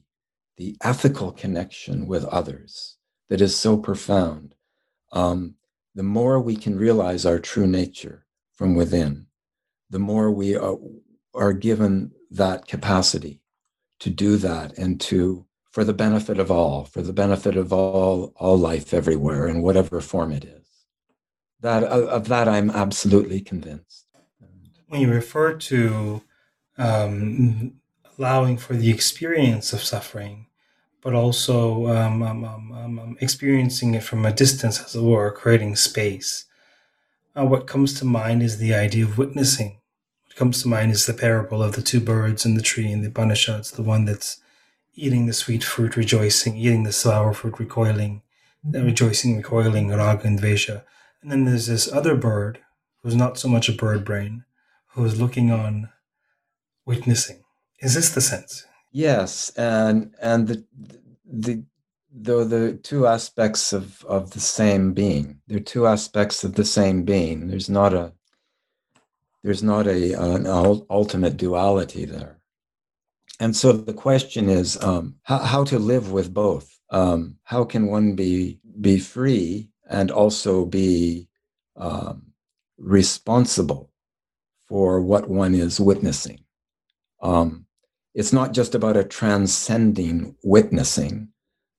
[0.57, 2.97] the ethical connection with others
[3.29, 4.55] that is so profound.
[5.11, 5.55] Um,
[5.95, 9.27] the more we can realize our true nature from within,
[9.89, 10.77] the more we are,
[11.33, 13.41] are given that capacity
[13.99, 18.33] to do that and to for the benefit of all, for the benefit of all,
[18.35, 20.58] all life everywhere in whatever form it is.
[21.61, 24.05] That of that I'm absolutely convinced.
[24.87, 26.21] When you refer to
[26.77, 27.73] um,
[28.17, 30.47] allowing for the experience of suffering,
[31.01, 35.31] but also um um, um, um, um, experiencing it from a distance, as it were,
[35.31, 36.45] creating space.
[37.37, 39.79] Uh, what comes to mind is the idea of witnessing.
[40.25, 43.01] What comes to mind is the parable of the two birds in the tree in
[43.01, 44.41] the Upanishads, the one that's
[44.95, 48.21] eating the sweet fruit, rejoicing, eating the sour fruit, recoiling,
[48.65, 48.85] mm-hmm.
[48.85, 50.83] rejoicing, recoiling, raga and dvesha.
[51.21, 52.59] And then there's this other bird
[53.01, 54.45] who's not so much a bird brain,
[54.87, 55.89] who's looking on,
[56.85, 57.43] witnessing.
[57.79, 58.65] Is this the sense?
[58.91, 60.65] Yes, and and the
[61.25, 61.63] the
[62.11, 65.39] though the two aspects of, of the same being.
[65.47, 67.47] They're two aspects of the same being.
[67.47, 68.13] There's not a
[69.43, 70.47] there's not a an
[70.89, 72.39] ultimate duality there.
[73.39, 76.77] And so the question is um, how, how to live with both.
[76.89, 81.27] Um, how can one be be free and also be
[81.75, 82.27] um,
[82.77, 83.91] responsible
[84.67, 86.43] for what one is witnessing?
[87.21, 87.65] Um,
[88.13, 91.29] it's not just about a transcending witnessing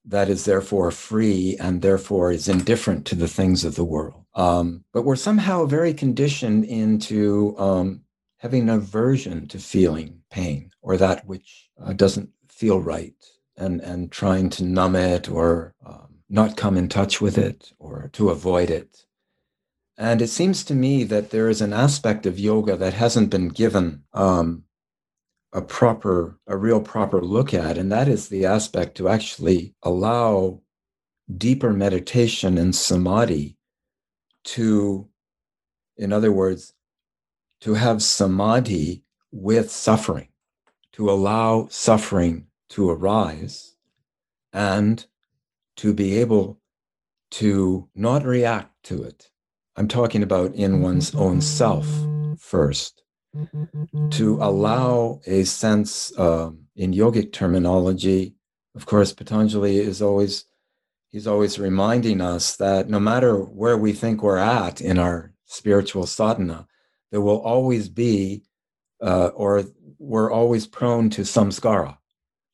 [0.04, 4.24] that is therefore free and therefore is indifferent to the things of the world.
[4.34, 8.02] Um, but we're somehow very conditioned into um,
[8.38, 13.14] having an aversion to feeling pain or that which uh, doesn't feel right
[13.56, 18.08] and, and trying to numb it or um, not come in touch with it or
[18.12, 19.04] to avoid it.
[19.98, 23.48] And it seems to me that there is an aspect of yoga that hasn't been
[23.48, 24.64] given um,
[25.52, 30.62] a proper, a real proper look at, and that is the aspect to actually allow
[31.36, 33.58] deeper meditation and samadhi
[34.44, 35.08] to,
[35.96, 36.72] in other words,
[37.60, 39.02] to have samadhi
[39.32, 40.28] with suffering,
[40.92, 43.74] to allow suffering to arise
[44.52, 45.06] and
[45.80, 46.60] to be able
[47.30, 49.30] to not react to it.
[49.76, 51.86] I'm talking about in one's own self
[52.38, 53.02] first
[54.10, 58.34] to allow a sense um, in yogic terminology
[58.74, 60.46] of course patanjali is always
[61.10, 66.06] he's always reminding us that no matter where we think we're at in our spiritual
[66.06, 66.66] sadhana
[67.12, 68.42] there will always be
[69.00, 69.62] uh, or
[69.98, 71.96] we're always prone to samskara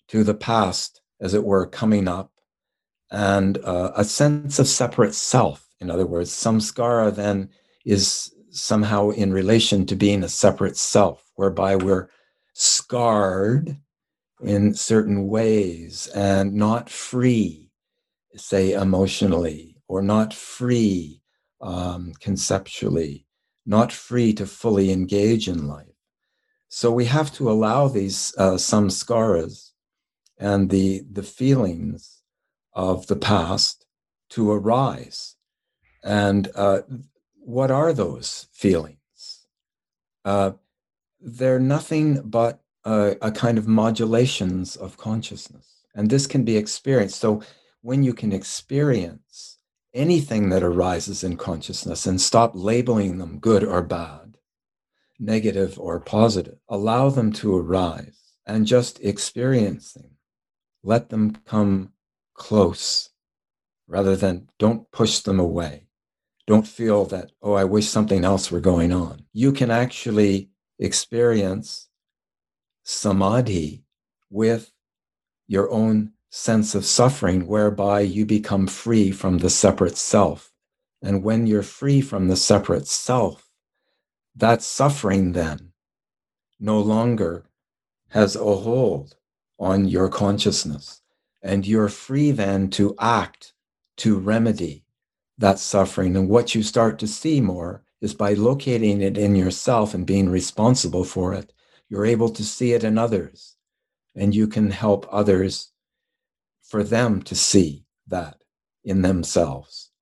[0.09, 2.31] to the past as it were coming up
[3.11, 7.49] and uh, a sense of separate self in other words samskara then
[7.85, 12.09] is somehow in relation to being a separate self, whereby we're
[12.55, 13.77] scarred
[14.43, 17.71] in certain ways and not free,
[18.35, 21.23] say emotionally, or not free
[21.61, 23.27] um, conceptually,
[23.65, 25.87] not free to fully engage in life.
[26.69, 29.71] So we have to allow these uh, samskaras
[30.39, 32.16] and the, the feelings
[32.77, 33.87] of the past
[34.29, 35.35] to arise.
[36.05, 36.83] And uh,
[37.41, 39.47] what are those feelings?
[40.25, 40.53] Uh,
[41.21, 45.85] they're nothing but a, a, kind of modulations of consciousness.
[45.95, 47.19] And this can be experienced.
[47.19, 47.43] So
[47.81, 49.59] when you can experience
[49.95, 54.37] anything that arises in consciousness and stop labeling them good or bad,
[55.19, 60.11] negative or positive, allow them to arise and just experience them.
[60.83, 61.93] Let them come
[62.37, 63.11] close
[63.89, 65.87] rather than don't push them away
[66.47, 69.25] don't feel that, oh, I wish something else were going on.
[69.33, 71.89] You can actually experience
[72.85, 73.85] samadhi
[74.31, 74.73] with
[75.49, 80.53] your own sense of suffering, whereby you become free from the separate self.
[81.03, 83.51] And when you're free from the separate self,
[84.35, 85.73] that suffering then
[86.61, 87.47] no longer
[88.11, 89.17] has a hold
[89.59, 91.03] on your consciousness.
[91.47, 93.55] And you're free then to act,
[93.99, 94.85] to remedy,
[95.39, 96.17] that suffering.
[96.17, 100.29] And what you start to see more is by locating it in yourself and being
[100.29, 101.53] responsible for it,
[101.89, 103.55] you're able to see it in others.
[104.17, 105.71] And you can help others
[106.63, 108.43] for them to see that
[108.83, 109.93] in themselves.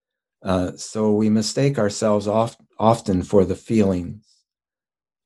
[0.42, 4.24] Uh, so we mistake ourselves oft, often for the feelings,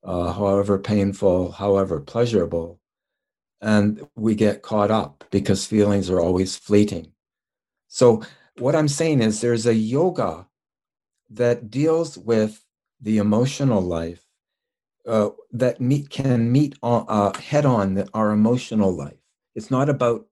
[0.03, 2.78] uh, however painful, however pleasurable,
[3.61, 7.11] and we get caught up because feelings are always fleeting.
[7.87, 8.23] So
[8.57, 10.47] what I'm saying is there's a yoga
[11.31, 12.63] that deals with
[13.01, 14.25] the emotional life
[15.07, 19.17] uh, that meet, can meet on, uh, head on the, our emotional life.
[19.55, 20.27] It's not about,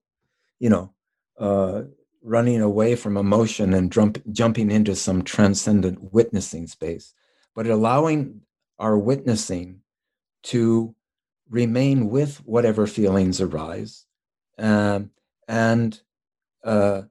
[0.58, 0.92] you know,
[1.38, 1.82] uh,
[2.22, 7.14] running away from emotion and jump, jumping into some transcendent witnessing space,
[7.54, 8.42] but allowing
[8.78, 9.80] our witnessing
[10.44, 10.94] to
[11.50, 14.04] remain with whatever feelings arise
[14.58, 15.10] um,
[15.46, 16.00] and
[16.64, 17.02] uh,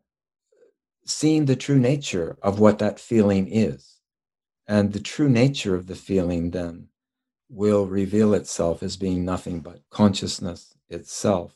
[1.06, 4.00] seeing the true nature of what that feeling is.
[4.68, 6.90] And the true nature of the feeling then
[7.50, 11.56] will reveal itself as being nothing but consciousness itself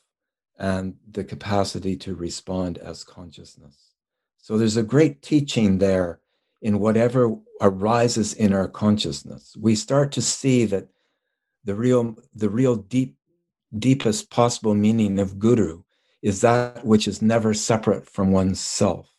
[0.58, 3.92] and the capacity to respond as consciousness.
[4.38, 6.20] So there's a great teaching there
[6.62, 9.56] in whatever arises in our consciousness.
[9.60, 10.88] We start to see that
[11.64, 13.16] the real, the real deep,
[13.78, 15.84] deepest possible meaning of guru
[16.22, 19.14] is that which is never separate from oneself.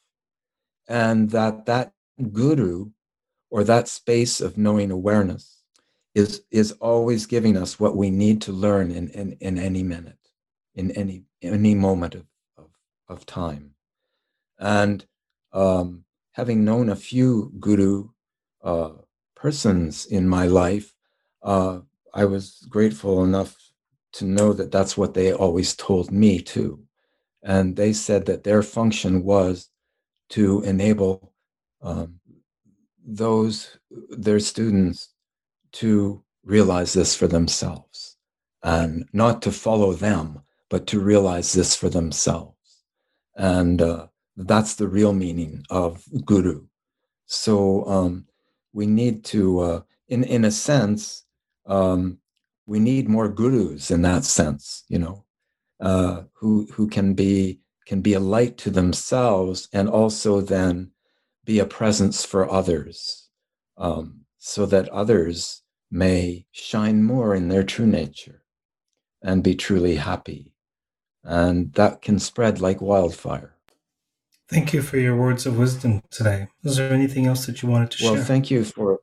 [0.89, 1.93] And that that
[2.33, 2.91] guru
[3.51, 5.63] or that space of knowing awareness
[6.15, 10.19] is is always giving us what we need to learn in in, in any minute
[10.75, 12.27] in any any moment of,
[12.57, 12.71] of,
[13.09, 13.75] of time.
[14.59, 15.05] And
[15.53, 18.09] um, having known a few guru
[18.63, 18.93] uh,
[19.35, 20.95] persons in my life,
[21.43, 21.81] uh,
[22.15, 23.57] I was grateful enough
[24.15, 26.83] to know that that's what they always told me too.
[27.43, 29.71] And they said that their function was
[30.31, 31.33] to enable
[31.83, 32.21] um,
[33.05, 33.79] those,
[34.11, 35.09] their students,
[35.73, 38.17] to realize this for themselves
[38.63, 42.57] and not to follow them, but to realize this for themselves.
[43.37, 46.67] And uh, that's the real meaning of guru.
[47.27, 48.27] So um,
[48.73, 51.22] we need to, uh, in in a sense,
[51.67, 52.19] um,
[52.67, 54.85] we need more gurus in that sense.
[54.89, 55.25] You know,
[55.81, 60.93] uh, who who can be can be a light to themselves and also then
[61.45, 63.29] be a presence for others,
[63.77, 68.43] um, so that others may shine more in their true nature
[69.23, 70.53] and be truly happy,
[71.25, 73.57] and that can spread like wildfire.
[74.49, 76.49] Thank you for your words of wisdom today.
[76.63, 78.19] Is there anything else that you wanted to well, share?
[78.19, 79.01] Well, thank you for.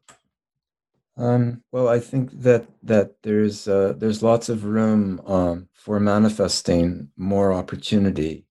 [1.20, 7.10] Um, well, I think that that there's uh, there's lots of room um, for manifesting
[7.18, 8.46] more opportunity,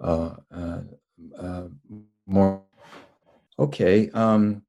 [0.00, 0.80] uh, uh,
[1.38, 1.68] uh
[2.26, 2.60] more.
[3.60, 4.62] Okay, um,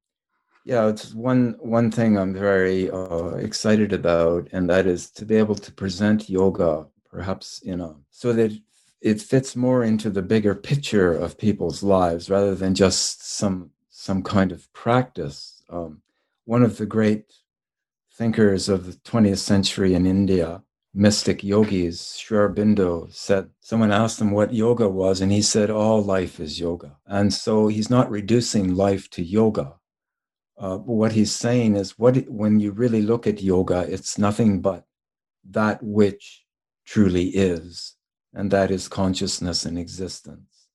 [0.64, 5.34] yeah, it's one one thing I'm very uh, excited about, and that is to be
[5.34, 8.52] able to present yoga, perhaps you know, so that
[9.00, 14.22] it fits more into the bigger picture of people's lives rather than just some some
[14.22, 15.64] kind of practice.
[15.68, 16.00] Um,
[16.48, 17.30] one of the great
[18.14, 20.62] thinkers of the 20th century in India,
[20.94, 26.02] mystic yogis, Sri Aurobindo, said someone asked him what yoga was, and he said, "All
[26.02, 29.74] life is yoga." And so he's not reducing life to yoga.
[30.56, 34.86] Uh, what he's saying is, what when you really look at yoga, it's nothing but
[35.50, 36.46] that which
[36.86, 37.96] truly is
[38.32, 40.68] and that is consciousness and existence,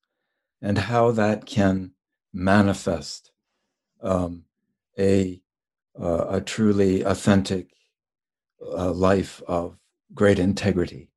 [0.62, 1.94] and how that can
[2.32, 3.32] manifest
[4.04, 4.44] um,
[5.00, 5.42] a,
[6.02, 7.70] uh, a truly authentic
[8.62, 9.78] uh, life of
[10.14, 11.10] great integrity.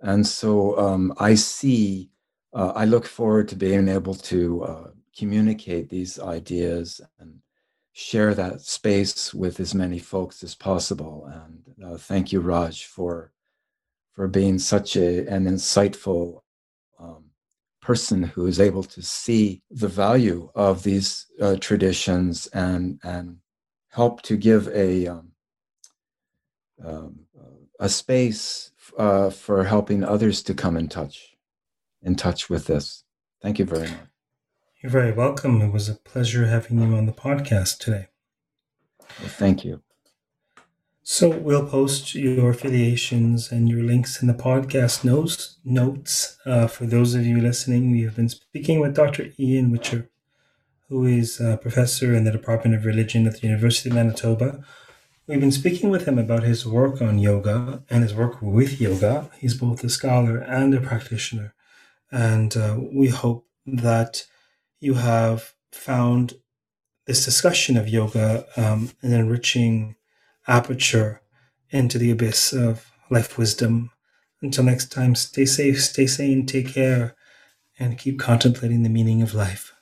[0.00, 2.10] And so um, I see,
[2.52, 7.40] uh, I look forward to being able to uh, communicate these ideas and
[7.92, 11.28] share that space with as many folks as possible.
[11.32, 13.32] And uh, thank you, Raj, for
[14.14, 16.40] for being such a, an insightful
[16.98, 17.24] um,
[17.80, 23.36] person who is able to see the value of these uh, traditions and and
[23.98, 25.32] help to give a um,
[26.84, 27.10] um,
[27.80, 31.16] a space uh, for helping others to come in touch
[32.00, 33.02] in touch with this.
[33.42, 34.08] Thank you very much.
[34.80, 35.60] You're very welcome.
[35.62, 38.06] It was a pleasure having you on the podcast today.
[39.18, 39.82] Well, thank you.
[41.02, 45.58] So we'll post your affiliations and your links in the podcast notes.
[45.64, 47.90] Notes uh, for those of you listening.
[47.90, 49.32] We have been speaking with Dr.
[49.40, 50.08] Ian Whicher,
[50.88, 54.64] who is a professor in the Department of Religion at the University of Manitoba.
[55.26, 59.30] We've been speaking with him about his work on yoga and his work with yoga.
[59.38, 61.54] He's both a scholar and a practitioner,
[62.10, 64.24] and uh, we hope that
[64.80, 66.34] you have found
[67.06, 69.96] this discussion of yoga um, an enriching
[70.46, 71.20] aperture
[71.70, 73.90] into the abyss of life wisdom.
[74.40, 77.14] Until next time, stay safe, stay sane, take care,
[77.78, 79.74] and keep contemplating the meaning of life.